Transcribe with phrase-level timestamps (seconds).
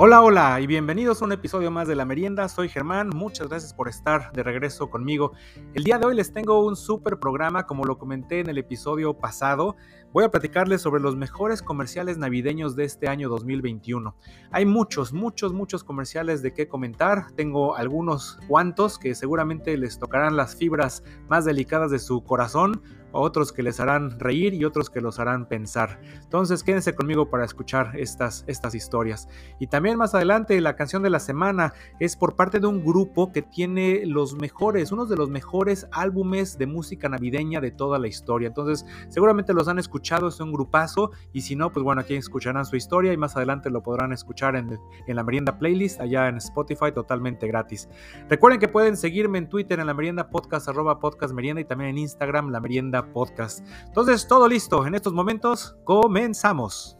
[0.00, 2.48] Hola, hola y bienvenidos a un episodio más de La Merienda.
[2.48, 5.32] Soy Germán, muchas gracias por estar de regreso conmigo.
[5.74, 9.14] El día de hoy les tengo un súper programa, como lo comenté en el episodio
[9.14, 9.74] pasado.
[10.12, 14.14] Voy a platicarles sobre los mejores comerciales navideños de este año 2021.
[14.52, 17.32] Hay muchos, muchos, muchos comerciales de qué comentar.
[17.32, 22.82] Tengo algunos cuantos que seguramente les tocarán las fibras más delicadas de su corazón
[23.12, 26.00] otros que les harán reír y otros que los harán pensar.
[26.22, 29.28] Entonces quédense conmigo para escuchar estas, estas historias.
[29.58, 33.32] Y también más adelante la canción de la semana es por parte de un grupo
[33.32, 38.08] que tiene los mejores, unos de los mejores álbumes de música navideña de toda la
[38.08, 38.48] historia.
[38.48, 42.64] Entonces seguramente los han escuchado, es un grupazo y si no, pues bueno, aquí escucharán
[42.64, 46.36] su historia y más adelante lo podrán escuchar en, en la merienda playlist allá en
[46.36, 47.88] Spotify totalmente gratis.
[48.28, 51.90] Recuerden que pueden seguirme en Twitter en la merienda podcast arroba podcast merienda y también
[51.90, 53.66] en Instagram la merienda Podcast.
[53.86, 54.86] Entonces, todo listo.
[54.86, 56.98] En estos momentos, comenzamos.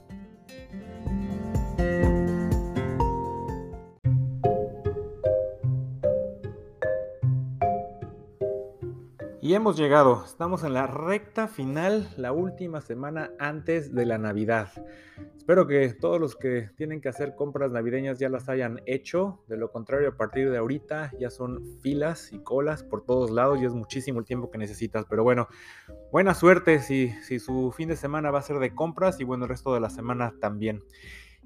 [9.48, 14.68] Y hemos llegado, estamos en la recta final, la última semana antes de la Navidad.
[15.38, 19.42] Espero que todos los que tienen que hacer compras navideñas ya las hayan hecho.
[19.48, 23.58] De lo contrario, a partir de ahorita ya son filas y colas por todos lados
[23.58, 25.06] y es muchísimo el tiempo que necesitas.
[25.08, 25.48] Pero bueno,
[26.12, 29.46] buena suerte si, si su fin de semana va a ser de compras y bueno,
[29.46, 30.82] el resto de la semana también.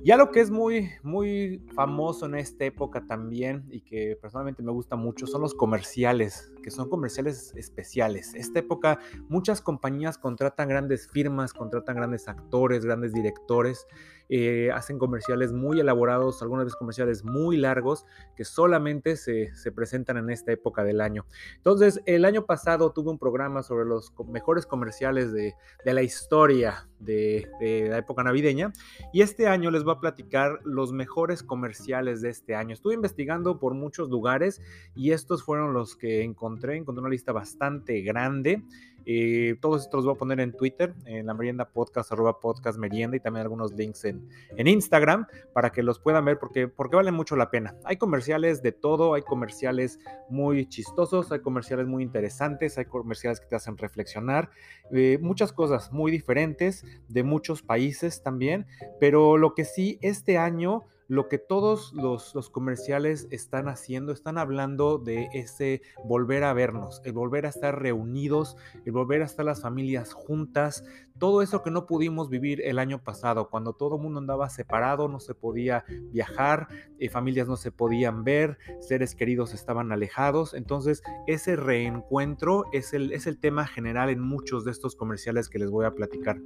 [0.04, 4.72] Ya lo que es muy, muy famoso en esta época también y que personalmente me
[4.72, 8.34] gusta mucho son los comerciales, que son comerciales especiales.
[8.34, 13.86] Esta época muchas compañías contratan grandes firmas, contratan grandes actores, grandes directores
[14.34, 20.30] eh, hacen comerciales muy elaborados, algunas veces comerciales muy largos, que solamente se, presentan en
[20.30, 21.26] esta época del año.
[21.56, 27.46] Entonces, el año pasado tuve un programa sobre los mejores comerciales de, la historia de,
[27.60, 28.72] de, la época navideña
[29.12, 32.72] y este año les voy a platicar los mejores comerciales de este año.
[32.72, 34.62] Estuve investigando por muchos lugares
[34.94, 38.62] y estos fueron los que encontré, encontré una lista bastante grande.
[39.06, 42.78] Eh, todos estos los voy a poner en Twitter, en la merienda podcast, arroba podcast
[42.78, 46.96] merienda y también algunos links en, en Instagram para que los puedan ver porque, porque
[46.96, 47.76] valen mucho la pena.
[47.84, 49.98] Hay comerciales de todo, hay comerciales
[50.28, 54.50] muy chistosos, hay comerciales muy interesantes, hay comerciales que te hacen reflexionar,
[54.92, 58.66] eh, muchas cosas muy diferentes de muchos países también,
[59.00, 64.98] pero lo que sí este año lo que todos los, comerciales están haciendo, están hablando
[64.98, 69.62] de ese volver a vernos, el volver a estar reunidos, el volver a estar las
[69.62, 70.84] familias juntas,
[71.18, 75.08] todo eso que no pudimos vivir el año pasado, cuando todo el mundo andaba separado,
[75.08, 76.68] no se podía viajar,
[76.98, 80.54] eh, familias no se podían ver, seres queridos estaban alejados.
[80.54, 85.58] Entonces, ese reencuentro es el, es el tema general en muchos de estos comerciales que
[85.58, 86.40] les voy a platicar.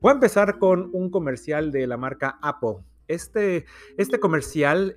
[0.00, 2.84] Voy a empezar con un comercial de la marca Apple.
[3.12, 3.66] Este,
[3.98, 4.94] este comercial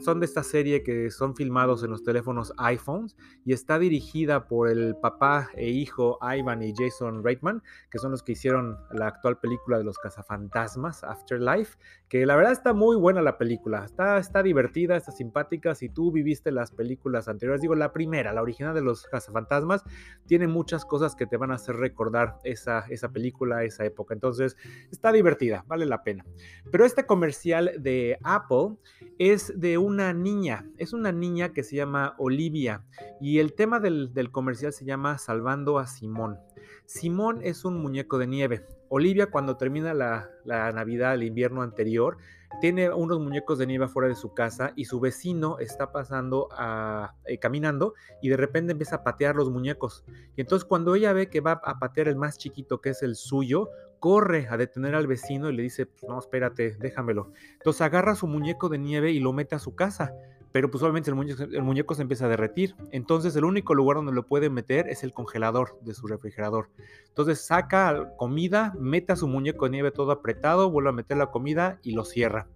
[0.00, 4.68] son de esta serie que son filmados en los teléfonos iPhones y está dirigida por
[4.68, 9.38] el papá e hijo Ivan y Jason Reitman, que son los que hicieron la actual
[9.38, 11.78] película de los cazafantasmas, Afterlife,
[12.08, 15.76] que la verdad está muy buena la película, está, está divertida, está simpática.
[15.76, 19.84] Si tú viviste las películas anteriores, digo la primera, la original de los cazafantasmas,
[20.26, 24.12] tiene muchas cosas que te van a hacer recordar esa, esa película, esa época.
[24.12, 24.56] Entonces,
[24.90, 26.24] está divertida, vale la pena.
[26.72, 28.76] Pero este comercial de Apple
[29.18, 32.82] es de una niña, es una niña que se llama Olivia
[33.20, 36.38] y el tema del, comercial se llama Salvando a Simón.
[36.86, 38.66] Simón es un muñeco de nieve.
[38.88, 42.16] Olivia cuando termina la, Navidad, el invierno anterior,
[42.60, 47.14] tiene unos muñecos de nieve fuera de su casa y su vecino está pasando a,
[47.26, 50.04] eh, caminando y de repente empieza a patear los muñecos.
[50.36, 53.16] Y entonces cuando ella ve que va a patear el más chiquito, que es el
[53.16, 57.32] suyo, corre a detener al vecino y le dice, pues, no, espérate, déjamelo.
[57.54, 60.12] Entonces agarra su muñeco de nieve y lo mete a su casa
[60.54, 62.76] pero pues obviamente el muñeco, se empieza a derretir.
[62.92, 66.70] Entonces el único lugar donde lo puede meter es el congelador de su refrigerador.
[67.08, 71.32] Entonces saca comida, mete a su muñeco de nieve todo apretado, vuelve a meter la
[71.32, 72.46] comida y lo cierra.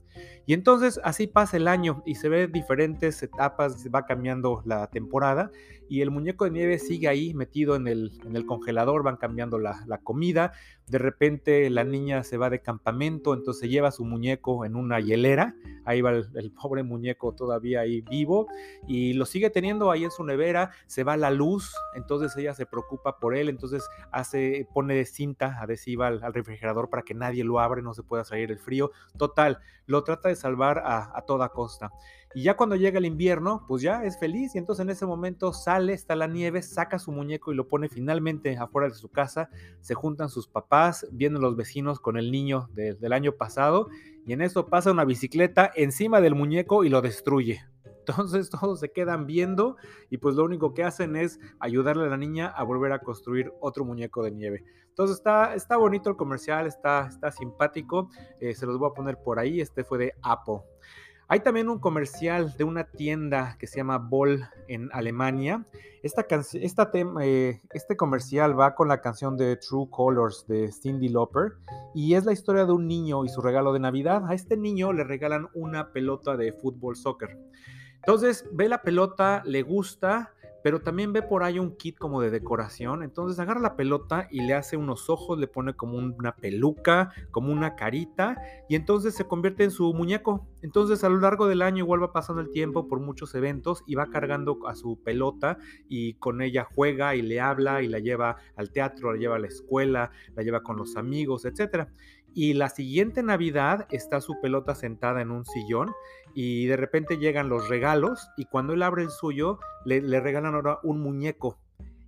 [0.48, 5.50] Y entonces así pasa el año y se ve diferentes etapas, va cambiando la temporada
[5.90, 9.58] y el muñeco de nieve sigue ahí metido en el, en el congelador, van cambiando
[9.58, 10.52] la, la, comida,
[10.86, 15.54] de repente la niña se va de campamento, entonces lleva su muñeco en una hielera,
[15.84, 18.46] ahí va el, pobre muñeco todavía ahí vivo
[18.86, 22.66] y lo sigue teniendo ahí en su nevera, se va la luz, entonces ella se
[22.66, 27.60] preocupa por él, entonces hace, pone cinta adhesiva al, al refrigerador para que nadie lo
[27.60, 31.50] abra, no se pueda salir el frío, total, lo trata de salvar a, a toda
[31.50, 31.90] costa.
[32.34, 35.52] Y ya cuando llega el invierno, pues ya es feliz y entonces en ese momento
[35.52, 39.48] sale está la nieve, saca su muñeco y lo pone finalmente afuera de su casa,
[39.80, 43.88] se juntan sus papás, vienen los vecinos con el niño del año pasado
[44.26, 47.64] y en eso pasa una bicicleta encima del muñeco y lo destruye.
[48.08, 49.76] Entonces todos se quedan viendo
[50.10, 53.52] y pues lo único que hacen es ayudarle a la niña a volver a construir
[53.60, 54.64] otro muñeco de nieve.
[54.88, 58.10] Entonces está, está bonito el comercial, está, está simpático.
[58.40, 59.60] Eh, se los voy a poner por ahí.
[59.60, 60.60] Este fue de Apple.
[61.30, 65.66] Hay también un comercial de una tienda que se llama Boll en Alemania.
[66.02, 66.90] Esta esta
[67.20, 71.52] eh, este comercial va con la canción de True Colors de Cindy Lauper
[71.94, 74.22] y es la historia de un niño y su regalo de Navidad.
[74.26, 77.36] A este niño le regalan una pelota de fútbol soccer.
[78.08, 80.32] Entonces ve la pelota, le gusta,
[80.62, 83.02] pero también ve por ahí un kit como de decoración.
[83.02, 87.52] Entonces agarra la pelota y le hace unos ojos, le pone como una peluca, como
[87.52, 90.48] una carita, y entonces se convierte en su muñeco.
[90.62, 93.94] Entonces a lo largo del año igual va pasando el tiempo por muchos eventos y
[93.94, 98.36] va cargando a su pelota y con ella juega y le habla y la lleva
[98.56, 101.88] al teatro, la lleva a la escuela, la lleva con los amigos, etc.
[102.34, 105.90] Y la siguiente Navidad está su pelota sentada en un sillón
[106.34, 110.78] y de repente llegan los regalos y cuando él abre el suyo le, regalan ahora
[110.82, 111.58] un muñeco.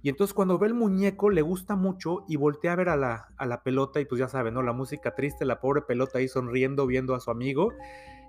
[0.02, 3.28] Y entonces cuando ve el muñeco le gusta mucho y voltea a ver a la,
[3.36, 4.62] a la pelota y pues ya saben, ¿no?
[4.62, 7.72] La música triste, la pobre pelota ahí sonriendo viendo a su amigo.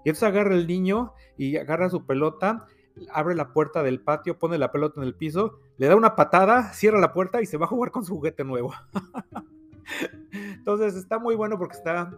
[0.04, 2.66] Y entonces agarra el niño y agarra su pelota,
[3.14, 6.74] abre la puerta del patio, pone la pelota en el piso, le da una patada,
[6.74, 8.74] cierra la puerta y se va a jugar con su juguete nuevo.
[10.62, 12.16] Entonces está muy bueno porque está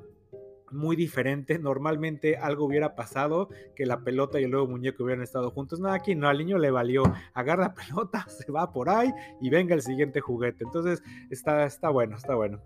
[0.69, 1.57] muy diferente.
[1.59, 5.79] Normalmente algo hubiera pasado que la pelota y el nuevo muñeco hubieran estado juntos.
[5.79, 7.03] No, aquí no, al niño le valió.
[7.33, 10.65] Agarra la pelota, se va por ahí y venga el siguiente juguete.
[10.65, 12.59] Entonces está, está bueno, está bueno.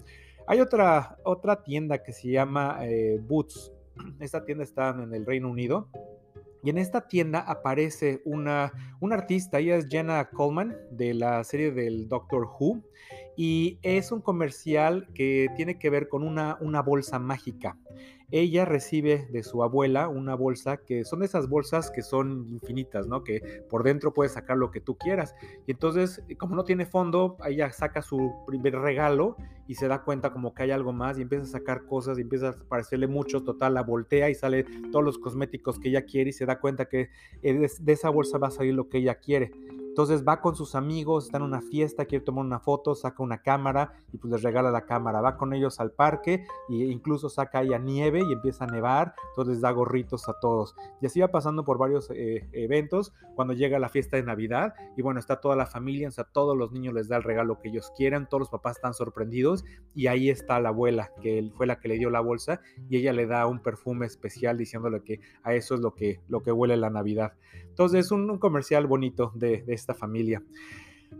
[0.47, 3.71] Hay otra, otra tienda que se llama eh, Boots.
[4.19, 5.89] Esta tienda está en el Reino Unido.
[6.63, 11.71] Y en esta tienda aparece una, una artista, ella es Jenna Coleman de la serie
[11.71, 12.83] del Doctor Who
[13.36, 17.77] y es un comercial que tiene que ver con una, una bolsa mágica.
[18.29, 23.24] Ella recibe de su abuela una bolsa que son esas bolsas que son infinitas, ¿no?
[23.24, 25.33] Que por dentro puedes sacar lo que tú quieras.
[25.65, 30.33] Y entonces, como no tiene fondo, ella saca su primer regalo y se da cuenta
[30.33, 33.44] como que hay algo más y empieza a sacar cosas y empieza a parecerle mucho,
[33.44, 36.89] total, la voltea y sale todos los cosméticos que ella quiere y se da cuenta
[36.89, 37.09] que
[37.41, 39.51] de esa bolsa va a salir lo que ella quiere.
[39.97, 43.41] Entonces va con sus amigos, está en una fiesta, quiere tomar una foto, saca una
[43.41, 45.21] cámara y pues les regala la cámara.
[45.21, 49.15] Va con ellos al parque e incluso saca ahí a nieve y empieza a nevar,
[49.29, 50.75] entonces les da gorritos a todos.
[51.01, 55.01] Y así va pasando por varios eh, eventos cuando llega la fiesta de Navidad y
[55.01, 57.69] bueno, está toda la familia, o sea, todos los niños les da el regalo que
[57.69, 59.65] ellos quieran, todos los papás están sorprendidos
[59.95, 63.13] y ahí está la abuela, que fue la que le dio la bolsa y ella
[63.13, 66.77] le da un perfume especial diciéndole que a eso es lo que, lo que huele
[66.77, 67.33] la Navidad.
[67.77, 70.41] Entonces es un, comercial bonito de, de esta familia.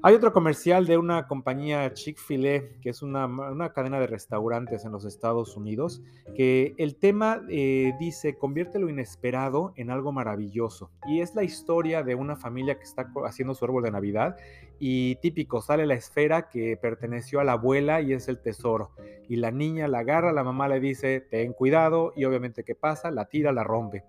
[0.04, 5.06] Hay otro comercial de una compañía Chick-fil-A, que es una, cadena de restaurantes en los
[5.06, 6.04] Estados Unidos,
[6.36, 10.92] que el tema eh, dice, convierte lo inesperado en algo maravilloso.
[11.08, 14.36] Y es la historia de una familia que está haciendo su árbol de Navidad
[14.80, 18.92] y típico, sale la esfera que perteneció a la abuela y es el tesoro.
[19.28, 23.10] Y la niña la agarra, la mamá le dice, ten cuidado y obviamente ¿qué pasa?
[23.10, 24.04] La tira, la rompe.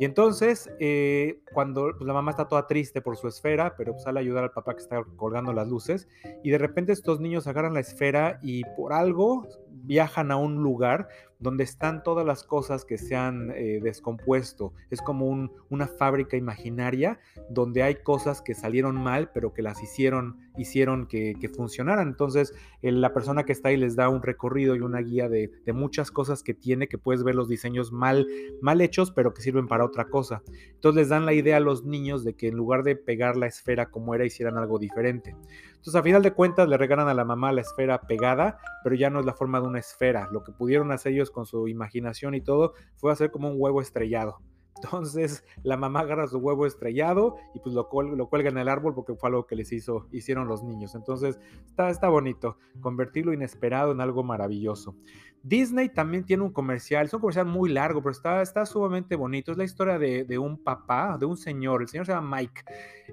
[0.00, 4.04] Y entonces, eh, cuando pues, la mamá está toda triste por su esfera, pero pues,
[4.04, 6.08] sale a ayudar al papá que está colgando las luces,
[6.42, 11.08] y de repente estos niños agarran la esfera y por algo viajan a un lugar
[11.42, 14.72] donde están todas las cosas que se han eh, descompuesto.
[14.90, 17.18] Es como una fábrica imaginaria
[17.50, 22.08] donde hay cosas que salieron mal, pero que las hicieron, hicieron que, funcionaran.
[22.08, 26.12] Entonces, la persona que está ahí les da un recorrido y una guía de, muchas
[26.12, 28.26] cosas que tiene, que puedes ver los diseños mal,
[28.60, 30.42] mal hechos, pero que sirven para otra cosa.
[30.74, 33.46] Entonces les dan la idea a los niños de que en lugar de pegar la
[33.46, 35.34] esfera como era, hicieran algo diferente.
[35.82, 39.10] Entonces, a final de cuentas, le regalan a la mamá la esfera pegada, pero ya
[39.10, 40.28] no es la forma de una esfera.
[40.30, 43.82] Lo que pudieron hacer ellos con su imaginación y todo fue hacer como un huevo
[43.82, 44.38] estrellado.
[44.76, 48.94] Entonces la mamá agarra su huevo estrellado y pues lo, lo cuelga en el árbol
[48.94, 50.94] porque fue algo que les hizo, hicieron los niños.
[50.94, 54.94] Entonces está, está bonito convertir lo inesperado en algo maravilloso.
[55.44, 59.50] Disney también tiene un comercial, es un comercial muy largo, pero está, está sumamente bonito.
[59.50, 62.62] Es la historia de, un papá, de un señor, el señor se llama Mike.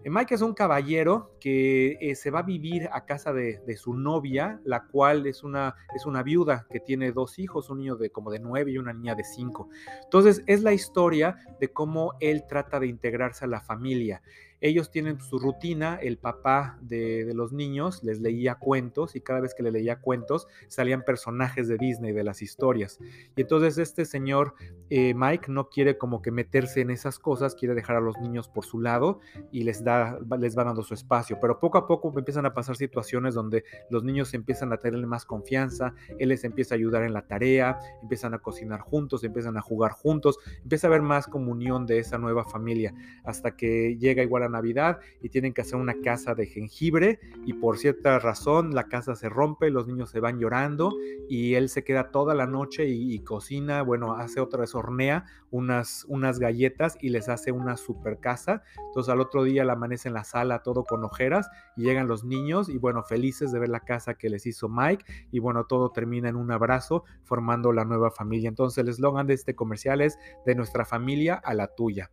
[0.04, 3.94] Eh, Mike es un caballero que eh, se va a vivir a casa de, su
[3.94, 8.12] novia, la cual es una, es una viuda que tiene dos hijos, un niño de
[8.12, 9.70] como de nueve y una niña de cinco.
[10.04, 14.22] Entonces es la historia de cómo él trata de integrarse a la familia.
[14.62, 19.54] Ellos tienen su rutina, el papá de, los niños les leía cuentos y cada vez
[19.54, 23.00] que le leía cuentos salían personajes de Disney, de las historias.
[23.36, 24.56] Y entonces este señor
[24.90, 28.50] eh, Mike no quiere como que meterse en esas cosas, quiere dejar a los niños
[28.50, 29.20] por su lado
[29.52, 31.38] y les, da, les va dando su espacio.
[31.40, 35.26] Pero poco a poco empiezan a pasar situaciones donde los niños empiezan a tener más
[35.26, 39.62] confianza, él les empieza a ayudar en la tarea, empiezan a cocinar juntos, empiezan a
[39.62, 44.44] jugar juntos, empieza a haber más comunión de esa nueva familia, hasta que llega igual
[44.44, 48.86] a Navidad y tienen que hacer una casa de jengibre y por cierta razón la
[48.88, 50.96] casa se rompe, los niños se van llorando
[51.28, 56.06] y él se queda toda la noche y, cocina, bueno, hace otra vez, hornea unas,
[56.08, 58.64] unas galletas y les hace una super casa.
[58.88, 62.24] Entonces al otro día la amanece en la sala todo con ojeras y llegan los
[62.24, 65.92] niños y bueno, felices de ver la casa que les hizo Mike y bueno, todo
[65.92, 68.50] termina en un abrazo formando la nueva familia.
[68.50, 72.12] Entonces el eslogan de este comercial es de nuestra familia a la tuya.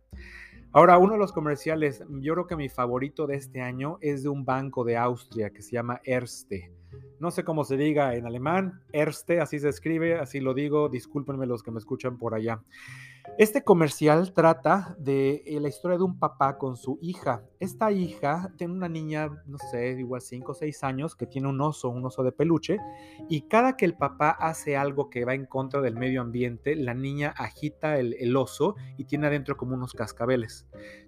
[0.77, 4.29] Ahora, uno de los comerciales, yo creo que mi favorito de este año es de
[4.29, 6.71] un banco de Austria que se llama Erste.
[7.19, 11.47] No sé cómo se diga en alemán, Erste, así se escribe, así lo digo, discúlpenme
[11.47, 12.61] los que me escuchan por allá.
[13.37, 17.43] Este comercial trata de eh, la historia de un papá con su hija.
[17.59, 21.61] Esta hija tiene una niña, no sé, igual 5 o 6 años, que tiene un
[21.61, 22.77] oso, un oso de peluche,
[23.29, 26.95] y cada que el papá hace algo que va en contra del medio ambiente, la
[26.95, 30.65] niña agita el, el oso y tiene adentro como unos cascabeles.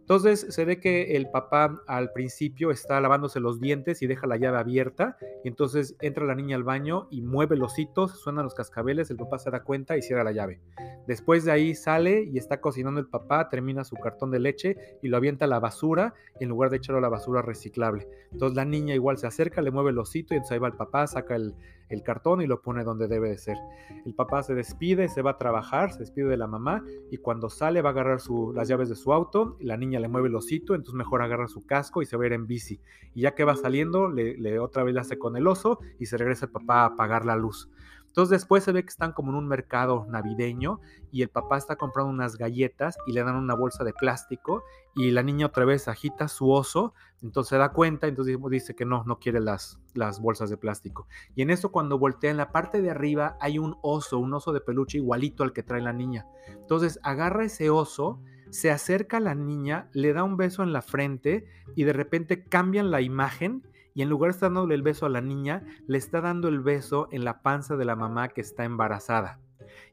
[0.09, 4.37] Entonces se ve que el papá al principio está lavándose los dientes y deja la
[4.37, 9.11] llave abierta, entonces entra la niña al baño y mueve los hitos, suenan los cascabeles,
[9.11, 10.61] el papá se da cuenta y cierra la llave.
[11.05, 15.09] Después de ahí sale y está cocinando el papá, termina su cartón de leche y
[15.09, 18.07] lo avienta a la basura en lugar de echarlo a la basura reciclable.
[18.31, 20.73] Entonces la niña igual se acerca, le mueve el osito y entonces ahí va el
[20.73, 21.53] papá, saca el,
[22.03, 23.57] cartón y lo pone donde debe de ser.
[24.05, 27.49] El papá se despide, se va a trabajar, se despide de la mamá y cuando
[27.49, 28.19] sale va a agarrar
[28.53, 31.65] las llaves de su auto, la niña le mueve el osito, entonces mejor agarra su
[31.65, 32.79] casco y se va a ir en bici.
[33.13, 36.17] Y ya que va saliendo, le, otra vez le hace con el oso y se
[36.17, 37.69] regresa el papá a apagar la luz.
[38.09, 41.75] Entonces después se ve que están como en un mercado navideño y el papá está
[41.75, 44.63] comprando unas galletas y le dan una bolsa de plástico
[44.95, 48.83] y la niña otra vez agita su oso, entonces se da cuenta, entonces dice que
[48.83, 51.07] no, no quiere las, las bolsas de plástico.
[51.35, 54.53] Y en eso cuando voltea en la parte de arriba hay un oso, un oso
[54.53, 56.25] de peluche igualito al que trae la niña.
[56.47, 60.81] Entonces agarra ese oso, se acerca a la niña, le da un beso en la
[60.81, 63.63] frente y de repente cambian la imagen
[63.99, 66.61] y en lugar de estar dándole el beso a la niña, le está dando el
[66.61, 69.41] beso en la panza de la mamá que está embarazada.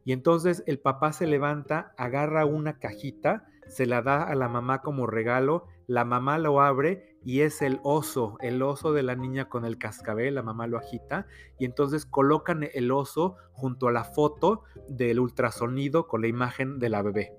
[0.04, 4.80] Y entonces el papá se levanta, agarra una cajita, se la da a la mamá
[4.80, 9.48] como regalo, la mamá lo abre y es el oso, el oso de la niña
[9.48, 11.26] con el cascabel, la mamá lo agita
[11.58, 16.90] y entonces colocan el oso junto a la foto del ultrasonido con la imagen de
[16.90, 17.32] la bebé.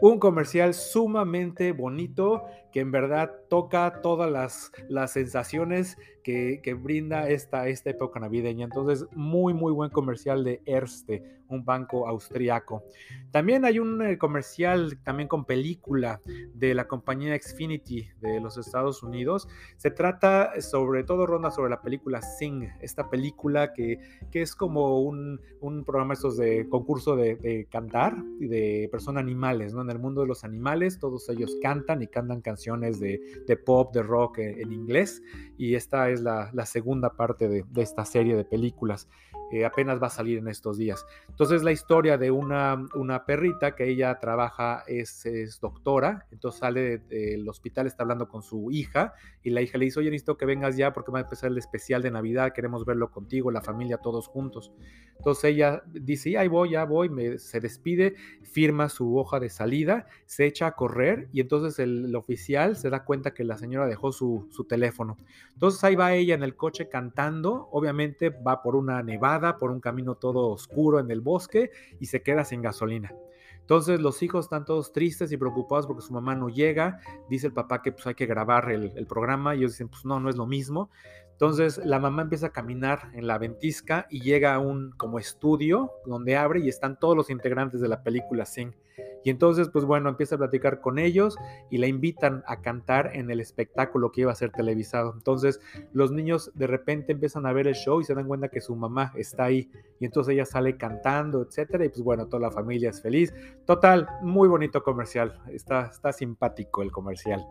[0.00, 7.68] Un comercial sumamente bonito que en verdad toca todas las, las sensaciones que, brinda esta,
[7.68, 8.64] esta época navideña.
[8.64, 12.84] Entonces, muy, muy buen comercial de Erste, un banco austriaco.
[13.32, 16.20] También hay un eh, comercial también con película
[16.54, 19.48] de la compañía Xfinity de los Estados Unidos.
[19.76, 23.98] Se trata sobre todo ronda sobre la película Sing, esta película que,
[24.30, 29.74] que es como un, un programa estos de concurso de, cantar y de personas animales,
[29.74, 29.80] ¿no?
[29.92, 34.02] El mundo de los animales, todos ellos cantan y cantan canciones de, de pop, de
[34.02, 35.22] rock en, en inglés.
[35.56, 39.08] Y esta es la, segunda parte de, esta serie de películas.
[39.52, 41.04] Eh, apenas va a salir en estos días.
[41.28, 45.26] Entonces la historia de una, una perrita que ella trabaja, es,
[45.60, 49.98] doctora, entonces sale del hospital, está hablando con su hija y la hija le dice,
[49.98, 53.10] oye, necesito que vengas ya porque va a empezar el especial de Navidad, queremos verlo
[53.10, 54.72] contigo, la familia, todos juntos.
[55.16, 60.46] Entonces ella dice, ahí voy, ya voy, se despide, firma su hoja de salida, se
[60.46, 64.48] echa a correr y entonces el, oficial se da cuenta que la señora dejó su,
[64.50, 65.16] su teléfono.
[65.52, 69.80] Entonces ahí va ella en el coche cantando, obviamente va por una nevada, por un
[69.80, 73.12] camino todo oscuro en el bosque y se queda sin gasolina.
[73.60, 77.00] Entonces los hijos están todos tristes y preocupados porque su mamá no llega.
[77.28, 80.18] Dice el papá que pues hay que grabar el, programa y ellos dicen pues no,
[80.18, 80.90] no es lo mismo.
[81.32, 85.92] Entonces la mamá empieza a caminar en la ventisca y llega a un como estudio
[86.04, 88.74] donde abre y están todos los integrantes de la película Sing.
[89.24, 91.36] Y entonces, pues bueno, empieza a platicar con ellos
[91.70, 95.12] y la invitan a cantar en el espectáculo que iba a ser televisado.
[95.14, 95.60] Entonces,
[95.92, 98.74] los niños de repente empiezan a ver el show y se dan cuenta que su
[98.74, 99.70] mamá está ahí.
[99.98, 101.84] Y entonces ella sale cantando, etcétera.
[101.84, 103.34] Y pues bueno, toda la familia es feliz.
[103.66, 105.38] Total, muy bonito comercial.
[105.48, 107.44] Está, está simpático el comercial.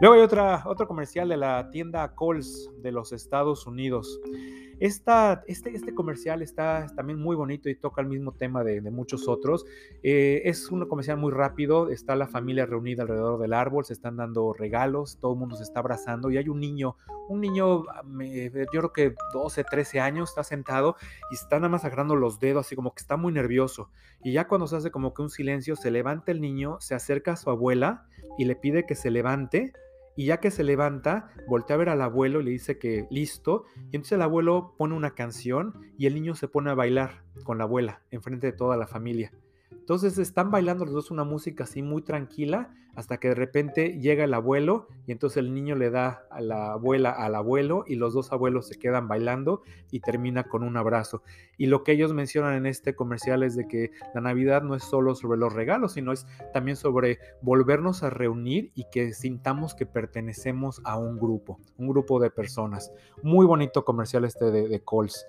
[0.00, 4.20] Luego hay otra, otro comercial de la tienda Coles de los Estados Unidos.
[4.80, 9.28] Esta, este, este comercial está también muy bonito y toca el mismo tema de, muchos
[9.28, 9.64] otros.
[10.02, 14.16] Eh, es un comercial muy rápido, está la familia reunida alrededor del árbol, se están
[14.16, 16.96] dando regalos, todo el mundo se está abrazando y hay un niño,
[17.28, 20.96] un niño, ah, yo creo que 12, 13 años, está sentado
[21.30, 23.90] y está nada más agarrando los dedos, así como que está muy nervioso.
[24.22, 27.32] Y ya cuando se hace como que un silencio, se levanta el niño, se acerca
[27.32, 28.06] a su abuela
[28.38, 29.72] y le pide que se levante
[30.14, 33.64] y ya que se levanta, voltea a ver al abuelo y le dice que listo.
[33.90, 37.58] Y entonces el abuelo pone una canción y el niño se pone a bailar con
[37.58, 39.32] la abuela, enfrente de toda la familia.
[39.80, 44.24] Entonces están bailando los dos una música así muy tranquila hasta que de repente llega
[44.24, 48.12] el abuelo y entonces el niño le da a la abuela al abuelo y los
[48.12, 51.22] dos abuelos se quedan bailando y termina con un abrazo.
[51.56, 54.84] Y lo que ellos mencionan en este comercial es de que la Navidad no es
[54.84, 59.86] solo sobre los regalos, sino es también sobre volvernos a reunir y que sintamos que
[59.86, 62.92] pertenecemos a un grupo, un grupo de personas.
[63.22, 65.26] Muy bonito comercial este de, de Coles.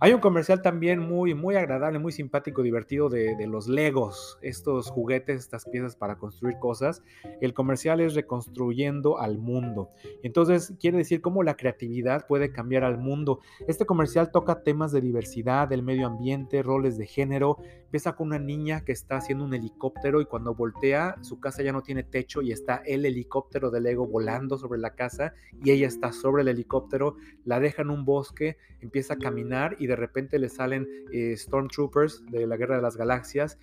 [0.00, 4.90] Hay un comercial también muy, muy agradable, muy simpático, divertido de, de los Legos, estos
[4.90, 7.00] juguetes, estas piezas para construir cosas
[7.40, 9.90] el comercial es reconstruyendo al mundo.
[10.22, 13.40] Entonces, quiere decir cómo la creatividad puede cambiar al mundo.
[13.66, 17.58] Este comercial toca temas de diversidad, del medio ambiente, roles de género.
[17.84, 21.72] Empieza con una niña que está haciendo un helicóptero y cuando voltea, su casa ya
[21.72, 25.86] no tiene techo y está el helicóptero del Lego volando sobre la casa y ella
[25.86, 30.38] está sobre el helicóptero, la deja en un bosque, empieza a caminar y de repente
[30.38, 33.58] le salen eh, Stormtroopers de la Guerra de las Galaxias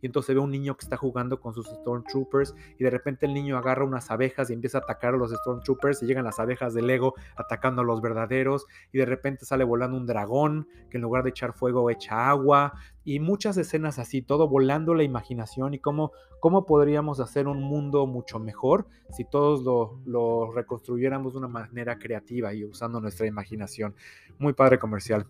[0.00, 3.34] y entonces ve un niño que está jugando con sus Stormtroopers y de repente el
[3.34, 6.74] niño agarra unas abejas y empieza a atacar a los Stormtroopers y llegan las abejas
[6.74, 11.02] de Lego atacando a los verdaderos y de repente sale volando un dragón que en
[11.02, 12.74] lugar de echar fuego echa agua
[13.04, 18.06] y muchas escenas así, todo volando la imaginación y cómo, cómo podríamos hacer un mundo
[18.06, 23.94] mucho mejor si todos lo, lo reconstruyéramos de una manera creativa y usando nuestra imaginación.
[24.38, 25.26] Muy padre comercial.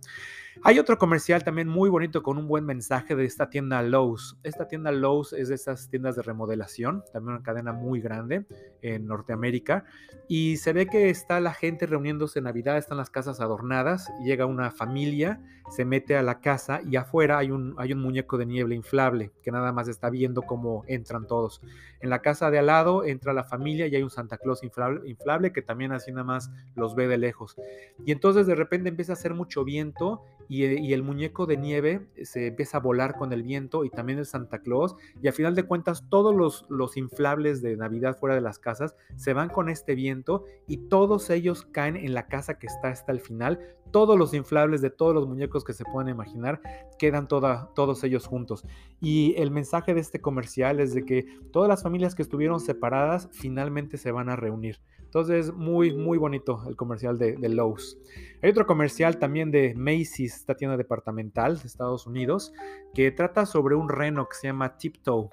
[0.62, 4.38] Hay otro comercial también muy bonito con un buen mensaje de esta tienda Lowe's.
[4.54, 8.46] Esta tienda Lowe's es de esas tiendas de remodelación, también una cadena muy grande
[8.82, 9.84] en Norteamérica.
[10.28, 14.46] Y se ve que está la gente reuniéndose en Navidad, están las casas adornadas, llega
[14.46, 19.32] una familia, se mete a la casa y afuera hay un, muñeco de niebla inflable
[19.42, 21.61] que nada más está viendo cómo entran todos.
[22.04, 25.52] En la casa de al lado entra la familia y hay un Santa Claus inflable,
[25.54, 27.56] que también así nada más los ve de lejos.
[28.04, 30.20] Y entonces de repente empieza a hacer mucho viento
[30.50, 34.18] eh, y, el muñeco de nieve se empieza a volar con el viento y también
[34.18, 38.35] el Santa Claus y al final de cuentas todos los, los inflables de Navidad fuera
[38.35, 42.59] de las casas se van con este viento y todos ellos caen en la casa
[42.59, 43.61] que está hasta el final,
[43.94, 46.61] todos los inflables de todos los muñecos que se pueden imaginar
[46.98, 48.66] quedan toda, todos ellos juntos.
[49.00, 53.28] Y el mensaje de este comercial es de que todas las familias que estuvieron separadas
[53.30, 54.80] finalmente se van a reunir.
[54.98, 57.96] Entonces, muy, muy bonito el comercial de, de Lowe's.
[58.42, 62.52] Hay otro comercial también de Macy's, esta tienda departamental de Estados Unidos,
[62.94, 65.28] que trata sobre un reno que se llama Tiptoe.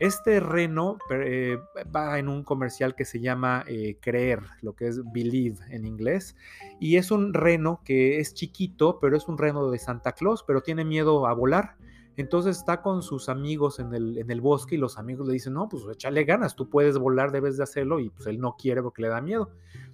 [0.00, 1.58] Este reno eh,
[1.94, 6.36] va en un comercial que se llama eh, Creer, lo que es Believe en inglés.
[6.80, 10.62] Y es un reno que es chiquito, pero es un reno de Santa Claus, pero
[10.62, 11.76] tiene miedo a volar.
[12.16, 15.84] Entonces está con sus amigos en el, bosque y los amigos le dicen, no, pues
[15.90, 19.08] échale ganas, tú puedes volar, debes de hacerlo y pues él no quiere porque le
[19.08, 19.50] da miedo.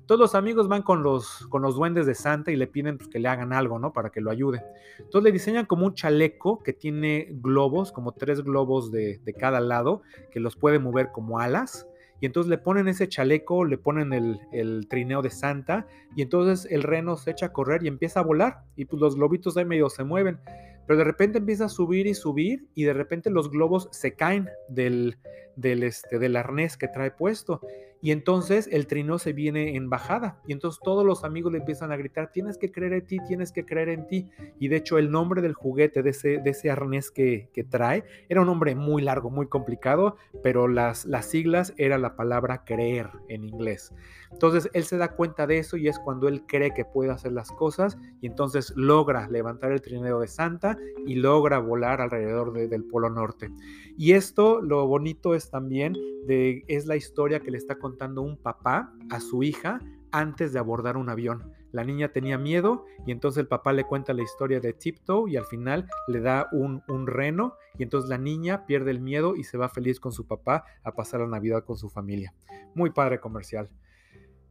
[0.07, 3.29] Todos los amigos van con los, duendes de Santa y le piden pues, que le
[3.29, 3.93] hagan algo, ¿no?
[3.93, 4.63] Para que lo ayude.
[4.99, 9.61] Entonces le diseñan como un chaleco que tiene globos, como tres globos de, de cada
[9.61, 11.87] lado, que los puede mover como alas
[12.21, 16.67] y entonces le ponen ese chaleco, le ponen el, el, trineo de Santa y entonces
[16.71, 19.65] el reno se echa a correr y empieza a volar y pues los globitos ahí
[19.65, 20.41] medio se mueven.
[20.87, 24.49] Pero de repente empieza a subir y subir y de repente los globos se caen
[24.69, 25.19] del,
[25.57, 27.61] del, este, del arnés que trae puesto.
[28.07, 30.41] Y entonces el trino se viene en bajada.
[30.47, 33.51] Y entonces todos los amigos le empiezan a gritar, tienes que creer en ti, tienes
[33.51, 34.31] que creer en ti.
[34.61, 38.05] Y de hecho el nombre del juguete, de ese, de ese arnés que, que trae,
[38.29, 43.11] era un nombre muy largo, muy complicado, pero las, las siglas era la palabra creer
[43.29, 43.93] en inglés.
[44.31, 47.33] Entonces él se da cuenta de eso y es cuando él cree que puede hacer
[47.33, 52.85] las cosas y entonces logra levantar el trineo de Santa y logra volar alrededor del
[52.85, 53.51] Polo Norte.
[53.97, 55.95] Y esto, lo bonito es también,
[56.27, 59.81] de, es la historia que le está contando un papá a su hija
[60.13, 61.53] antes de abordar un avión.
[61.73, 65.37] La niña tenía miedo y entonces el papá le cuenta la historia de Tiptoe y
[65.37, 69.45] al final le da un, un, reno y entonces la niña pierde el miedo y
[69.45, 72.33] se va feliz con su papá a pasar la Navidad con su familia.
[72.75, 73.69] Muy padre comercial.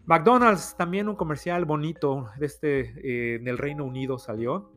[0.05, 4.71] McDonald's, también un comercial bonito de este, eh, en Reino Unido salió.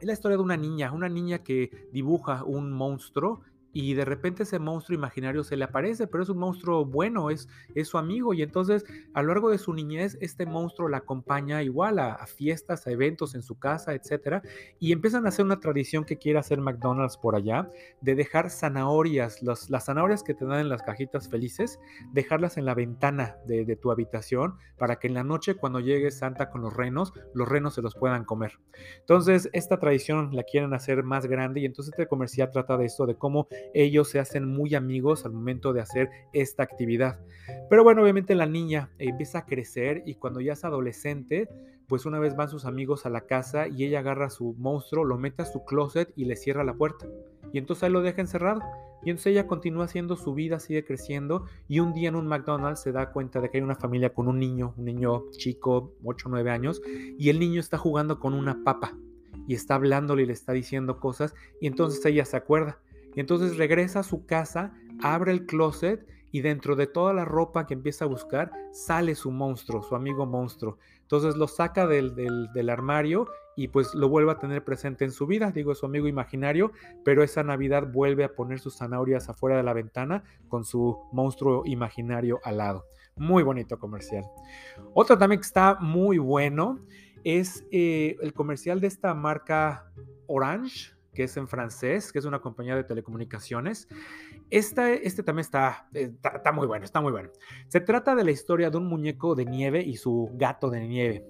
[0.00, 4.42] Es la historia de una niña, una niña que dibuja un monstruo y de repente
[4.42, 8.34] ese monstruo imaginario se le aparece, pero es un monstruo bueno, es, es su amigo
[8.34, 12.86] y entonces a lo largo de su niñez este monstruo la acompaña igual a, fiestas,
[12.86, 14.42] a eventos en su casa, etcétera,
[14.78, 17.68] y empiezan a hacer una tradición que quiere hacer McDonald's por allá
[18.00, 21.78] de dejar zanahorias, las zanahorias que te dan en las cajitas felices,
[22.12, 26.10] dejarlas en la ventana de, de tu habitación para que en la noche cuando llegue
[26.10, 28.58] Santa con los renos, los renos se los puedan comer.
[29.00, 33.06] Entonces esta tradición la quieren hacer más grande y entonces este comercial trata de esto,
[33.06, 37.20] de cómo ellos se hacen muy amigos al momento de hacer esta actividad.
[37.68, 41.48] Pero bueno, obviamente la niña empieza a crecer y cuando ya es adolescente,
[41.88, 45.04] pues una vez van sus amigos a la casa y ella agarra a su monstruo,
[45.04, 47.06] lo mete a su closet y le cierra la puerta.
[47.52, 48.60] Y entonces ahí lo deja encerrado.
[49.04, 52.80] Y entonces ella continúa haciendo su vida, sigue creciendo y un día en un McDonald's
[52.80, 56.28] se da cuenta de que hay una familia con un niño, un niño chico, 8
[56.28, 56.80] o 9 años,
[57.18, 58.96] y el niño está jugando con una papa
[59.48, 62.78] y está hablándole y le está diciendo cosas y entonces ella se acuerda
[63.14, 64.72] y entonces regresa a su casa,
[65.02, 69.30] abre el closet y dentro de toda la ropa que empieza a buscar sale su
[69.30, 70.78] monstruo, su amigo monstruo.
[71.02, 75.26] Entonces lo saca del, del, armario y pues lo vuelve a tener presente en su
[75.26, 76.72] vida, digo, su amigo imaginario,
[77.04, 81.64] pero esa Navidad vuelve a poner sus zanahorias afuera de la ventana con su monstruo
[81.66, 82.86] imaginario al lado.
[83.14, 84.24] Muy bonito comercial.
[84.94, 86.78] Otro también que está muy bueno
[87.24, 89.92] es eh, el comercial de esta marca
[90.26, 93.88] Orange, que es en francés, que es una compañía de telecomunicaciones.
[94.50, 97.30] Este, este también está, está, muy bueno, está muy bueno.
[97.68, 101.26] Se trata de la historia de un muñeco de nieve y su gato de nieve.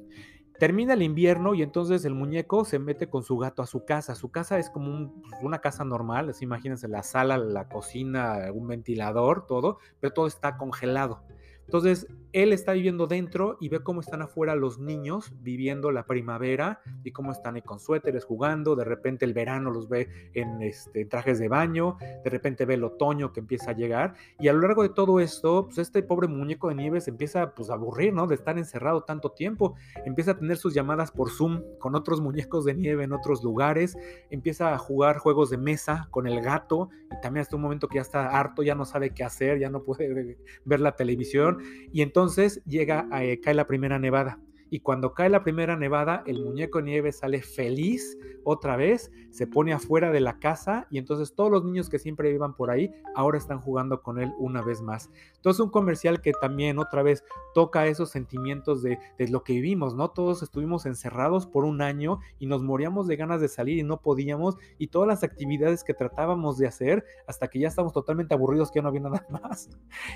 [0.58, 4.14] Termina el invierno y entonces el muñeco se mete con su gato a su casa.
[4.14, 8.68] Su casa es como pues, una casa normal, así imagínense la sala, la cocina, un
[8.68, 11.24] ventilador, todo, pero todo está congelado.
[11.66, 16.80] Entonces, él está viviendo dentro y ve cómo están afuera los niños viviendo la primavera
[17.04, 18.74] y cómo están ahí con suéteres jugando.
[18.74, 22.84] De repente el verano los ve en, este, trajes de baño, de repente ve el
[22.84, 24.14] otoño que empieza a llegar.
[24.38, 27.54] Y a lo largo de todo esto, pues este pobre muñeco de nieve se empieza
[27.54, 28.26] pues, a aburrir, ¿no?
[28.26, 29.74] De estar encerrado tanto tiempo.
[30.06, 33.96] Empieza a tener sus llamadas por Zoom con otros muñecos de nieve en otros lugares.
[34.30, 37.96] Empieza a jugar juegos de mesa con el gato y también hasta un momento que
[37.96, 41.51] ya está harto, ya no sabe qué hacer, ya no puede ver la televisión.
[41.92, 44.38] Y entonces llega, eh, cae la primera nevada
[44.72, 49.74] y cuando cae la primera nevada, el muñeco nieve sale feliz otra vez, se pone
[49.74, 53.36] afuera de la casa y entonces todos los niños que siempre iban por ahí ahora
[53.36, 55.10] están jugando con él una vez más.
[55.36, 57.22] Entonces un comercial que también otra vez
[57.54, 60.08] toca esos sentimientos de, lo que vivimos, ¿no?
[60.08, 64.00] Todos estuvimos encerrados por un año y nos moríamos de ganas de salir y no
[64.00, 68.70] podíamos y todas las actividades que tratábamos de hacer hasta que ya estamos totalmente aburridos
[68.70, 69.68] que ya no había nada más.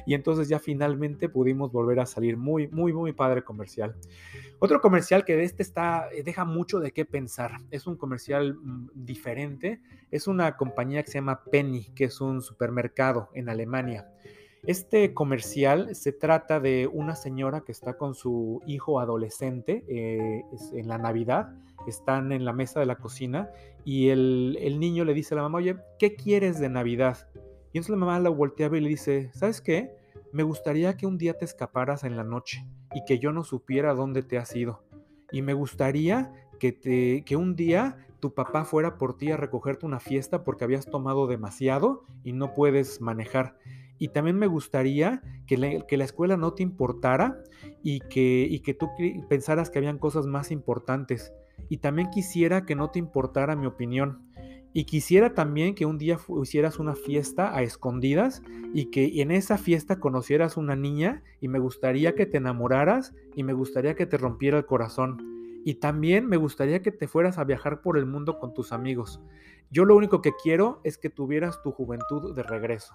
[0.06, 2.38] Y entonces ya finalmente pudimos volver a salir.
[2.38, 3.94] Muy, muy, muy padre comercial.
[4.58, 7.58] Otro comercial que de este está, eh, deja mucho de qué pensar.
[7.70, 9.80] Es un comercial mm, diferente.
[10.10, 14.08] Es una compañía que se llama Penny, que es un supermercado en Alemania.
[14.64, 20.42] Este comercial se trata de una señora que está con su hijo adolescente eh,
[20.72, 21.52] en la Navidad.
[21.86, 23.50] Están en la mesa de la cocina
[23.84, 27.28] y el, el, niño le dice a la mamá, oye, ¿qué quieres de Navidad?
[27.72, 29.94] Y entonces la mamá la voltea y le dice, ¿sabes qué?
[30.32, 32.66] Me gustaría que un día te escaparas en la noche
[32.96, 34.82] y que yo no supiera dónde te has ido.
[35.30, 39.85] Y me gustaría que, te, que un día tu papá fuera por ti a recogerte
[39.85, 43.59] una fiesta porque habías tomado demasiado y no puedes manejar.
[43.98, 47.42] Y también me gustaría que la, que la escuela no te importara
[47.82, 48.88] y que, y que tú
[49.28, 51.35] pensaras que habían cosas más importantes.
[51.68, 54.26] Y también quisiera que no te importara mi opinión
[54.76, 58.42] y quisiera también que un día hicieras una fiesta a escondidas
[58.74, 63.42] y que en esa fiesta conocieras una niña y me gustaría que te enamoraras y
[63.42, 65.62] me gustaría que te rompiera el corazón.
[65.64, 69.18] Y también me gustaría que te fueras a viajar por el mundo con tus amigos.
[69.70, 72.92] Yo lo único que quiero es que tuvieras tu juventud de regreso.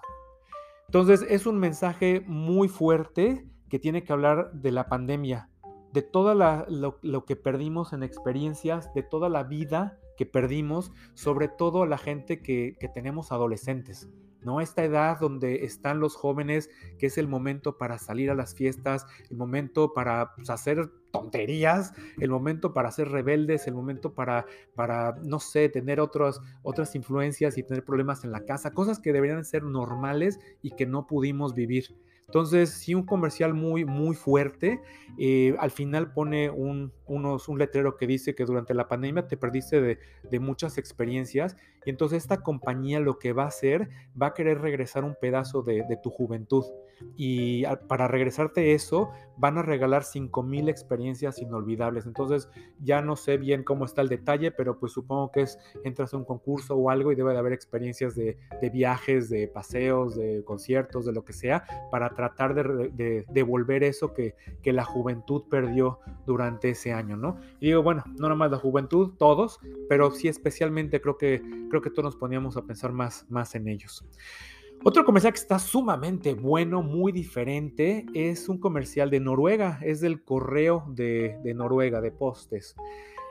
[0.86, 5.48] Entonces es un mensaje muy fuerte que tiene que hablar de la pandemia,
[5.92, 11.48] de todo lo, lo que perdimos en experiencias, de toda la vida que perdimos, sobre
[11.48, 14.08] todo la gente que, tenemos adolescentes.
[14.42, 14.60] ¿no?
[14.60, 19.06] Esta edad donde están los jóvenes, que es el momento para salir a las fiestas,
[19.30, 25.14] el momento para pues, hacer tonterías, el momento para ser rebeldes, el momento para, para
[25.22, 29.44] no sé, tener otras, otras influencias y tener problemas en la casa, cosas que deberían
[29.44, 31.94] ser normales y que no pudimos vivir.
[32.32, 34.80] Entonces, sí, un comercial muy, muy fuerte.
[35.18, 39.36] Eh, al final pone un, unos, un letrero que dice que durante la pandemia te
[39.36, 43.88] perdiste de, muchas experiencias y entonces esta compañía lo que va a hacer
[44.20, 46.64] va a querer regresar un pedazo de, de tu juventud
[47.16, 52.06] y para regresarte eso van a regalar 5000 experiencias inolvidables.
[52.06, 52.48] Entonces
[52.80, 56.16] ya no sé bien cómo está el detalle, pero pues supongo que es entras a
[56.16, 58.36] un concurso o algo y debe de haber experiencias de,
[58.72, 64.34] viajes, de paseos, de conciertos, de lo que sea, para tratar de, devolver eso que,
[64.62, 67.38] que, la juventud perdió durante ese año, ¿no?
[67.60, 71.90] Y digo, bueno, no nomás la juventud, todos, pero sí especialmente creo que, creo que
[71.90, 74.04] todos nos poníamos a pensar más, más en ellos.
[74.84, 80.24] Otro comercial que está sumamente bueno, muy diferente, es un comercial de Noruega, es del
[80.24, 82.74] correo de, Noruega, de postes.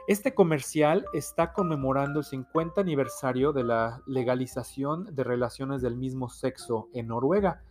[0.08, 6.88] Este comercial está conmemorando el 50 aniversario de la legalización de relaciones del mismo sexo
[6.94, 7.62] en Noruega.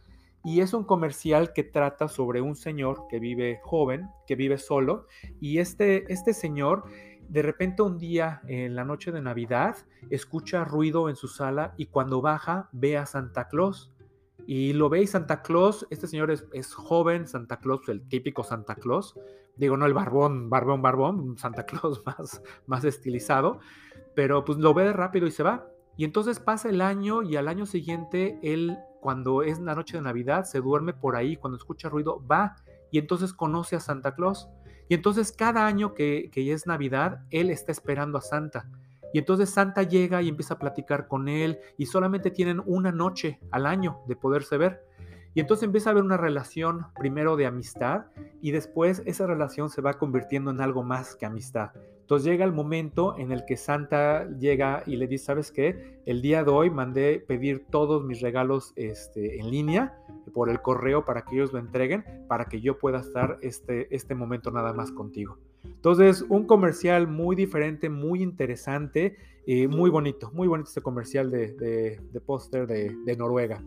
[0.45, 5.07] Y es un comercial que trata sobre un señor que vive joven, que vive solo,
[5.41, 6.85] y este, este señor
[7.31, 9.77] de repente un día en la noche de Navidad
[10.11, 13.93] escucha ruido en su sala y cuando baja ve a Santa Claus.
[14.47, 18.75] Y lo ve y Santa Claus, este señor es, joven, Santa Claus, el típico Santa
[18.75, 19.15] Claus,
[19.57, 23.61] digo, no el barbón, barbón, barbón, Santa Claus más, más estilizado,
[24.17, 25.69] pero pues lo ve rápido y se va.
[26.01, 30.03] Y entonces pasa el año y al año siguiente él, cuando es la noche de
[30.03, 32.57] Navidad, se duerme por ahí, cuando escucha ruido, va
[32.91, 34.49] y entonces conoce a Santa Claus.
[34.89, 38.67] Y entonces cada año que, que es Navidad, él está esperando a Santa.
[39.13, 43.39] Y entonces Santa llega y empieza a platicar con él y solamente tienen una noche
[43.51, 44.83] al año de poderse ver.
[45.35, 48.07] Y entonces empieza a haber una relación primero de amistad
[48.41, 51.73] y después esa relación se va convirtiendo en algo más que amistad.
[52.11, 56.01] Entonces llega el momento en el que Santa llega y le dice, ¿sabes qué?
[56.07, 59.97] El día de hoy mandé pedir todos mis regalos este, en línea
[60.35, 64.17] por el correo para que ellos lo entreguen, para que yo pueda estar este, este
[64.17, 65.39] momento nada más contigo.
[65.63, 71.53] Entonces, un comercial muy diferente, muy interesante, y muy bonito, muy bonito este comercial de,
[71.53, 73.63] de, póster de, de Noruega.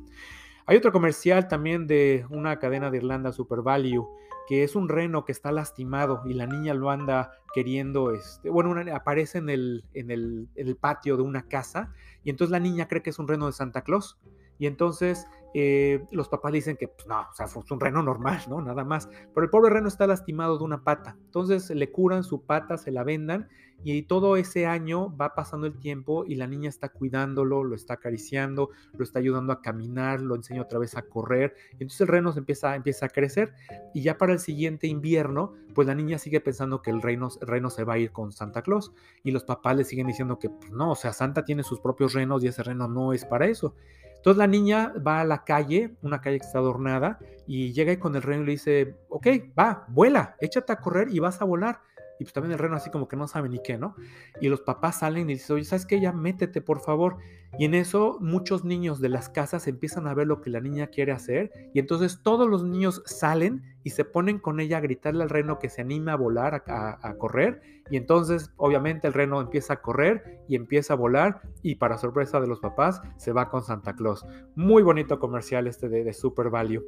[0.66, 4.06] Hay otro comercial también de una cadena de Irlanda, Super Value,
[4.48, 8.76] que es un reno que está lastimado y la niña lo anda queriendo, este, bueno,
[8.94, 12.88] aparece en el, en, el, en el patio de una casa y entonces la niña
[12.88, 14.18] cree que es un reno de Santa Claus.
[14.60, 18.42] Y entonces eh, los papás dicen que pues, no, o sea, fue un reno normal,
[18.50, 18.62] ¿no?
[18.62, 19.10] Nada más.
[19.34, 21.16] Pero el pobre reno está lastimado de una pata.
[21.26, 23.48] Entonces le curan su pata, se la vendan
[23.84, 27.96] y todo ese año va pasando el tiempo y la niña está cuidándolo, lo está
[27.96, 31.54] acariciando, lo está ayudando a caminar, lo enseña otra vez a correr.
[31.72, 33.54] Y entonces el reno se empieza, a crecer
[33.94, 37.70] y ya para el siguiente invierno, pues la niña sigue pensando que el reno, reno
[37.70, 40.72] se va a ir con Santa Claus y los papás le siguen diciendo que pues,
[40.72, 43.76] no, o sea, Santa tiene sus propios renos y ese reno no es para eso.
[44.24, 48.16] Entonces la niña va a la calle, una calle que está adornada, y llega con
[48.16, 49.28] el reno y le dice, ok,
[49.60, 51.82] va, vuela, échate a correr y vas a volar.
[52.22, 53.98] Y pues también el reno así como que no sabe ni qué, ¿no?
[54.40, 56.00] Y los papás salen y dicen, oye, ¿sabes qué?
[56.00, 57.18] Ya métete, por favor.
[57.60, 60.88] Y en eso muchos niños de las casas empiezan a ver lo que la niña
[60.88, 61.52] quiere hacer.
[61.74, 65.60] Y entonces todos los niños salen y se ponen con ella a gritarle al reno
[65.60, 67.62] que se anime a volar, a, correr.
[67.90, 71.42] Y entonces, obviamente, el reno empieza a correr y empieza a volar.
[71.62, 74.26] Y para sorpresa de los papás, se va con Santa Claus.
[74.56, 76.86] Muy bonito comercial este de, de Super Value.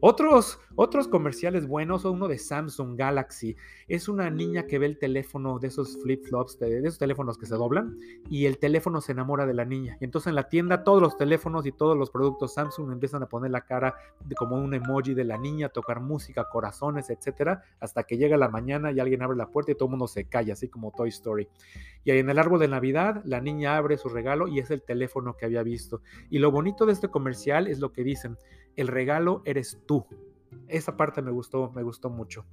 [0.00, 3.56] Otros, otros comerciales buenos, uno de Samsung Galaxy,
[3.88, 7.54] es una niña que ve el teléfono de esos flip-flops, de, esos teléfonos que se
[7.54, 9.96] doblan, y el teléfono se enamora de la niña.
[10.00, 13.26] Y entonces en la tienda todos los teléfonos y todos los productos Samsung empiezan a
[13.26, 18.02] poner la cara de, como un emoji de la niña, tocar música, corazones, etcétera, hasta
[18.02, 20.52] que llega la mañana y alguien abre la puerta y todo el mundo se calla,
[20.52, 21.48] así como Toy Story.
[22.04, 24.82] Y ahí en el árbol de Navidad, la niña abre su regalo y es el
[24.82, 26.02] teléfono que había visto.
[26.28, 28.36] Y lo bonito de este comercial es lo que dicen
[28.76, 30.06] el regalo eres tú.
[30.68, 32.46] Esa parte me gustó, me gustó mucho.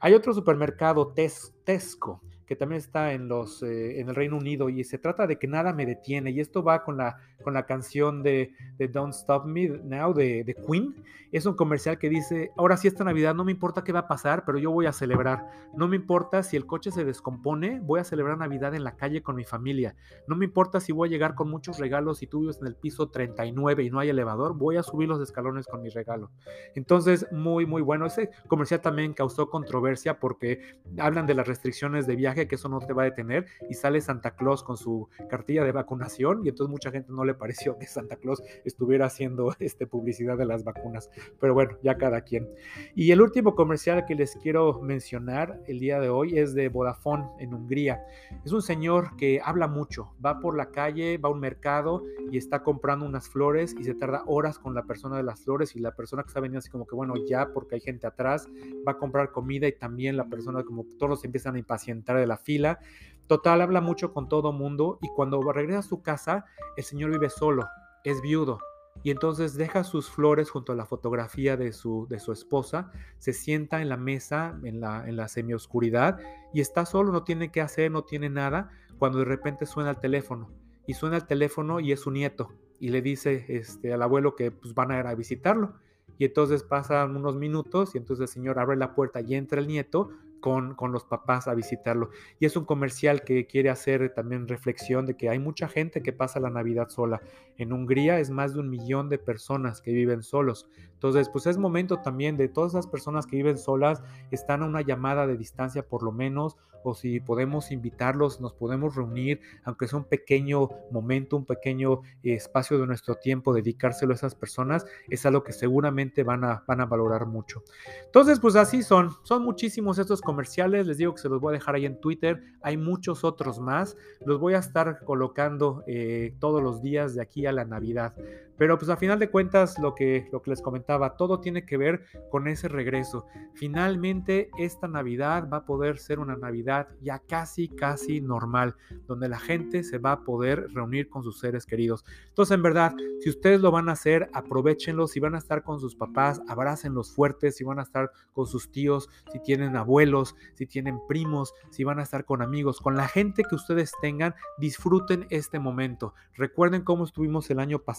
[0.00, 4.82] Hay otro supermercado, Tesco, que también está en, los, eh, en el Reino Unido y
[4.82, 6.30] se trata de que nada me detiene.
[6.30, 8.54] Y esto va con la, con la canción de,
[8.90, 10.94] Don't Stop Me Now de, de, Queen.
[11.30, 14.08] Es un comercial que dice, ahora sí esta Navidad no me importa qué va a
[14.08, 15.46] pasar, pero yo voy a celebrar.
[15.74, 19.22] No me importa si el coche se descompone, voy a celebrar Navidad en la calle
[19.22, 19.94] con mi familia.
[20.26, 22.76] No me importa si voy a llegar con muchos regalos y tú vives en el
[22.76, 26.30] piso 39 y no hay elevador, voy a subir los escalones con mi regalo.
[26.74, 28.06] Entonces, muy, muy bueno.
[28.06, 32.78] Ese comercial también causó controversia porque hablan de las restricciones de viaje que eso no
[32.80, 36.70] te va a detener, y sale Santa Claus con su cartilla de vacunación, y entonces
[36.70, 41.10] mucha gente no le pareció que Santa Claus estuviera haciendo este, publicidad de las vacunas,
[41.40, 42.48] pero bueno, ya cada quien.
[42.94, 47.28] Y el último comercial que les quiero mencionar el día de hoy es de Vodafone
[47.38, 48.04] en Hungría.
[48.44, 52.36] Es un señor que habla mucho, va por la calle, va a un mercado y
[52.36, 55.80] está comprando unas flores y se tarda horas con la persona de las flores y
[55.80, 58.48] la persona que está vendiendo así como que bueno, ya porque hay gente atrás,
[58.86, 62.36] va a comprar comida y también la persona como todos empiezan a impacientar de la
[62.36, 62.78] fila.
[63.26, 66.44] Total, habla mucho con todo mundo y cuando regresa a su casa,
[66.76, 67.66] el señor vive solo,
[68.04, 68.58] es viudo
[69.02, 73.32] y entonces deja sus flores junto a la fotografía de su, de su esposa, se
[73.32, 76.18] sienta en la mesa, en la, en la semioscuridad,
[76.52, 79.98] y está solo, no tiene qué hacer, no tiene nada, cuando de repente suena el
[79.98, 80.50] teléfono.
[80.86, 84.50] Y suena el teléfono y es su nieto, y le dice este, al abuelo que
[84.50, 85.74] pues, van a ir a visitarlo.
[86.16, 89.68] Y entonces pasan unos minutos y entonces el señor abre la puerta y entra el
[89.68, 92.10] nieto con, los papás a visitarlo.
[92.38, 96.12] Y es un comercial que quiere hacer también reflexión de que hay mucha gente que
[96.12, 97.20] pasa la Navidad sola.
[97.56, 100.68] En Hungría es más de un millón de personas que viven solos.
[100.92, 104.82] Entonces, pues es momento también de todas esas personas que viven solas, están a una
[104.82, 109.98] llamada de distancia por lo menos, o si podemos invitarlos, nos podemos reunir, aunque sea
[109.98, 115.42] un pequeño momento, un pequeño espacio de nuestro tiempo, dedicárselo a esas personas, es algo
[115.42, 117.62] que seguramente van a, van a valorar mucho.
[118.04, 121.58] Entonces, pues así son, son muchísimos estos comerciales, les digo que se los voy a
[121.58, 126.62] dejar ahí en Twitter, hay muchos otros más, los voy a estar colocando eh, todos
[126.62, 128.14] los días de aquí a la Navidad.
[128.58, 131.76] Pero pues a final de cuentas lo que, lo que les comentaba, todo tiene que
[131.78, 133.24] ver con ese regreso.
[133.54, 138.74] Finalmente esta Navidad va a poder ser una Navidad ya casi, casi normal,
[139.06, 142.04] donde la gente se va a poder reunir con sus seres queridos.
[142.26, 145.06] Entonces en verdad, si ustedes lo van a hacer, aprovechenlo.
[145.06, 147.56] Si van a estar con sus papás, abrácenlos fuertes.
[147.56, 150.17] Si van a estar con sus tíos, si tienen abuelos,
[150.54, 154.34] si tienen primos, si van a estar con amigos, con la gente que ustedes tengan,
[154.58, 156.14] disfruten este momento.
[156.34, 157.98] Recuerden cómo estuvimos el año pasado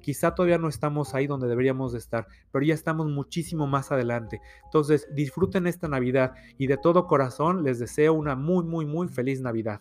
[0.00, 4.40] Quizá todavía no estamos ahí donde deberíamos de estar, pero ya estamos muchísimo más adelante.
[4.64, 9.40] Entonces, disfruten esta Navidad y de todo corazón les deseo una muy, muy, muy feliz
[9.40, 9.80] Navidad.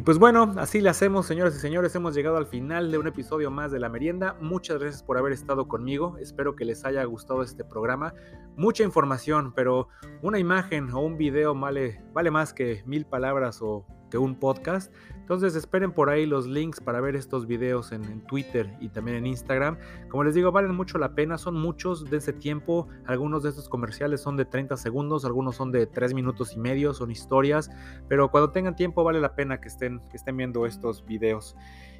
[0.00, 1.94] Y pues bueno, así le hacemos, señoras y señores.
[1.94, 4.34] Hemos llegado al final de un episodio más de La Merienda.
[4.40, 6.16] Muchas gracias por haber estado conmigo.
[6.16, 8.14] Espero que les haya gustado este programa.
[8.56, 9.88] Mucha información, pero
[10.22, 14.90] una imagen o un video vale, vale más que mil palabras o que un podcast.
[15.30, 19.26] Entonces esperen por ahí los links para ver estos videos en, Twitter y también en
[19.26, 19.78] Instagram.
[20.08, 22.88] Como les digo, valen mucho la pena, son muchos de ese tiempo.
[23.06, 26.92] Algunos de estos comerciales son de 30 segundos, algunos son de 3 minutos y medio,
[26.94, 27.70] son historias.
[28.08, 31.54] Pero cuando tengan tiempo vale la pena que estén, que estén viendo estos videos.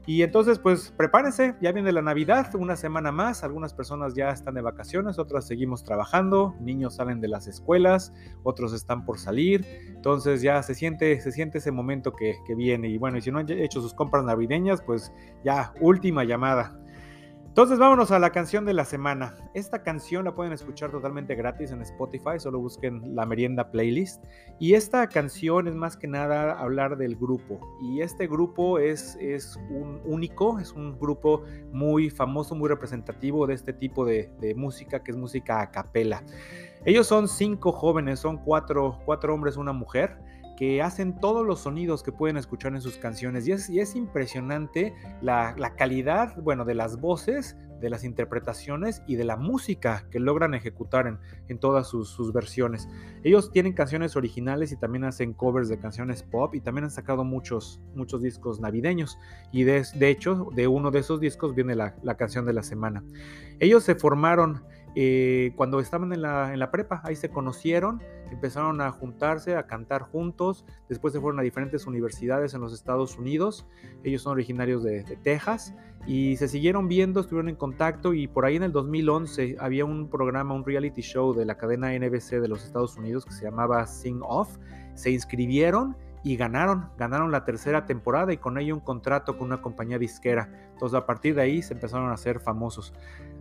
[0.07, 4.55] Y entonces, pues prepárense, ya viene la Navidad, una semana más, algunas personas ya están
[4.55, 10.43] de vacaciones, otras seguimos trabajando, niños salen de las escuelas, otros están por salir, entonces
[10.43, 12.89] ya se siente, se siente ese momento que, que viene.
[12.89, 15.13] Y bueno, y si no han hecho sus compras navideñas, pues
[15.45, 16.77] ya última llamada.
[17.51, 19.35] Entonces vámonos a la canción de la semana.
[19.55, 24.25] Esta canción la pueden escuchar totalmente gratis en Spotify, solo busquen la merienda playlist.
[24.61, 27.59] Y esta canción es más que nada hablar del grupo.
[27.83, 33.55] Y este grupo es, es un único, es un grupo muy famoso, muy representativo de
[33.55, 36.23] este tipo de, de música, que es música a capela.
[36.85, 40.17] Ellos son cinco jóvenes, son cuatro, cuatro hombres, una mujer
[40.61, 43.49] que hacen todos los sonidos que pueden escuchar en sus canciones.
[43.49, 49.25] Y es, es impresionante la, calidad, bueno, de las voces, de las interpretaciones y de
[49.25, 51.19] la música que logran ejecutar en,
[51.49, 52.91] en todas sus, versiones.
[53.25, 57.25] Ellos tienen canciones originales y también hacen covers de canciones pop y también han sacado
[57.25, 59.19] muchos, muchos discos navideños.
[59.53, 63.03] Y de, hecho, de uno de esos discos viene la, la canción de la semana.
[63.61, 64.63] Ellos se formaron
[64.95, 69.67] eh, cuando estaban en la, en la, prepa, ahí se conocieron, empezaron a juntarse, a
[69.67, 73.67] cantar juntos, después se fueron a diferentes universidades en los Estados Unidos,
[74.03, 75.75] ellos son originarios de, de, Texas,
[76.07, 80.09] y se siguieron viendo, estuvieron en contacto, y por ahí en el 2011 había un
[80.09, 83.87] programa, un reality show de la cadena NBC de los Estados Unidos que se llamaba
[83.87, 84.59] Sing Off,
[84.95, 89.63] se inscribieron y ganaron, ganaron la tercera temporada y con ello un contrato con una
[89.63, 90.51] compañía disquera.
[90.73, 92.93] Entonces a partir de ahí se empezaron a hacer famosos.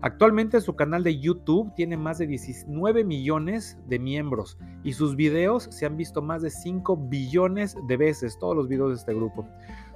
[0.02, 5.68] Actualmente su canal de YouTube tiene más de 19 millones de miembros y sus videos
[5.72, 9.48] se han visto más de 5 billones de veces, todos los videos de este grupo.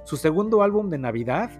[0.04, 1.50] Su segundo álbum de Navidad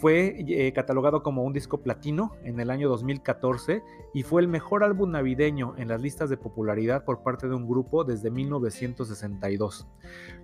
[0.00, 3.82] fue eh, catalogado como un disco platino en el año 2014
[4.14, 7.68] y fue el mejor álbum navideño en las listas de popularidad por parte de un
[7.68, 9.86] grupo desde 1962.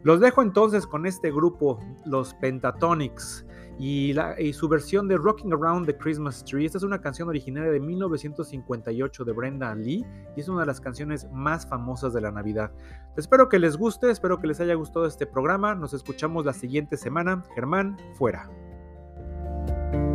[0.02, 3.46] Los dejo entonces con este grupo, los Pentatonics,
[3.78, 6.64] y, y, su versión de Rocking Around the Christmas Tree.
[6.64, 10.02] Esta es una canción originaria de 1958 de Brenda Lee
[10.34, 12.72] y es una de las canciones más famosas de la Navidad.
[13.18, 15.74] Espero que les guste, espero que les haya gustado este programa.
[15.74, 17.42] Nos escuchamos la siguiente semana.
[17.54, 18.48] Germán, fuera.
[19.68, 20.05] you